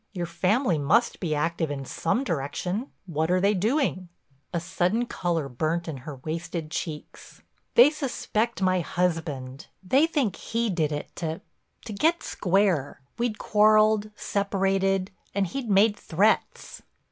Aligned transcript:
Your 0.13 0.25
family 0.25 0.79
must 0.79 1.19
be 1.19 1.35
active 1.35 1.69
in 1.69 1.85
some 1.85 2.23
direction. 2.23 2.89
What 3.05 3.29
are 3.29 3.39
they 3.39 3.53
doing?" 3.53 4.09
A 4.51 4.59
sudden 4.59 5.05
color 5.05 5.47
burnt 5.47 5.87
in 5.87 5.97
her 5.97 6.15
wasted 6.23 6.71
cheeks. 6.71 7.43
"They 7.75 7.91
suspect 7.91 8.63
my 8.63 8.79
husband. 8.79 9.67
They 9.83 10.07
think 10.07 10.37
he 10.37 10.71
did 10.71 10.91
it—to—to—get 10.91 12.23
square. 12.23 12.99
We'd 13.19 13.37
quarreled—separated—and 13.37 15.45
he'd 15.45 15.69
made 15.69 15.95
threats." 15.97 16.81